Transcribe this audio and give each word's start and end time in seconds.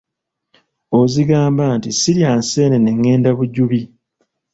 Ozigamba 0.99 1.63
nti, 1.77 1.89
“Sirya 1.99 2.31
nseenene 2.39 2.91
ngenda 2.97 3.29
Bujubi.῎ 3.37 3.85